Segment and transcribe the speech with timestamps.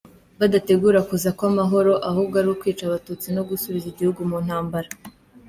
[0.39, 4.89] Badategura kuza kw’amahoro, ahubwo ari ukwica Abatutsi no gusubiza igihugu mu ntambara.